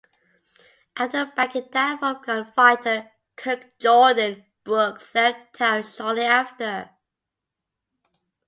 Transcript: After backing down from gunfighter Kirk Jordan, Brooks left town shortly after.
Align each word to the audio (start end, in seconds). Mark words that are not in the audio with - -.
After 0.97 1.27
backing 1.35 1.67
down 1.71 1.99
from 1.99 2.23
gunfighter 2.23 3.11
Kirk 3.35 3.77
Jordan, 3.77 4.43
Brooks 4.63 5.13
left 5.13 5.53
town 5.53 5.83
shortly 5.83 6.23
after. 6.25 6.89